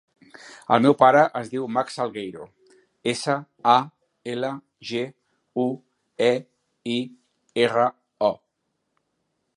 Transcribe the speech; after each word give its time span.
El 0.75 0.79
meu 0.85 0.93
pare 1.01 1.19
es 1.39 1.51
diu 1.51 1.65
Max 1.73 1.97
Salgueiro: 1.99 2.47
essa, 3.13 3.37
a, 3.75 3.77
ela, 4.33 4.51
ge, 4.93 5.05
u, 5.65 5.69
e, 6.29 6.33
i, 6.95 6.97
erra, 7.67 7.87
o. 8.31 8.35